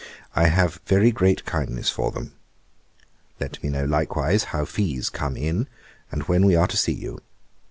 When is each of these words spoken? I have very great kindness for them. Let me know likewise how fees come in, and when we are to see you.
I 0.35 0.47
have 0.47 0.81
very 0.87 1.11
great 1.11 1.45
kindness 1.45 1.91
for 1.91 2.09
them. 2.09 2.33
Let 3.39 3.61
me 3.61 3.69
know 3.69 3.85
likewise 3.85 4.45
how 4.45 4.65
fees 4.65 5.09
come 5.11 5.37
in, 5.37 5.67
and 6.11 6.23
when 6.23 6.43
we 6.43 6.55
are 6.55 6.65
to 6.69 6.75
see 6.77 6.93
you. 6.93 7.19